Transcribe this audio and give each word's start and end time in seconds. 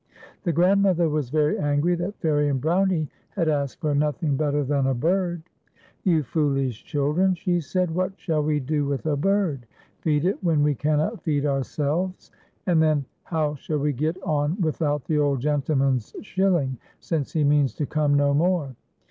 The 0.45 0.51
grandmother 0.51 1.07
was 1.09 1.29
very 1.29 1.57
angr} 1.57 1.95
that 1.99 2.15
Fairie 2.21 2.49
and 2.49 2.59
Brownie 2.59 3.07
had 3.29 3.47
asked 3.47 3.81
for 3.81 3.93
nothing 3.93 4.35
better 4.35 4.63
than 4.63 4.87
a 4.87 4.95
bird." 4.95 5.43
You 6.03 6.23
foolish 6.23 6.83
children," 6.83 7.35
she 7.35 7.59
said," 7.61 7.93
what 7.95 8.19
shall 8.19 8.41
we 8.41 8.59
do 8.59 8.83
with 8.85 9.05
a 9.05 9.15
bird? 9.15 9.67
Feed 9.99 10.25
it 10.25 10.43
wdien 10.43 10.63
we 10.63 10.73
cannot 10.73 11.21
feed 11.21 11.45
our 11.45 11.63
selves! 11.63 12.31
And 12.65 12.81
then, 12.81 13.05
how 13.25 13.53
shall 13.53 13.77
we 13.77 13.93
get 13.93 14.17
on 14.23 14.59
without 14.59 15.05
the 15.05 15.19
old 15.19 15.39
gentleman's 15.39 16.15
shilling 16.23 16.79
since 16.99 17.33
he 17.33 17.43
means 17.43 17.75
to 17.75 17.85
come 17.85 18.15
no 18.15 18.33
more 18.33 18.75